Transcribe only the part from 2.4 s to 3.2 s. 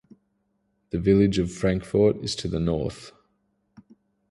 the north.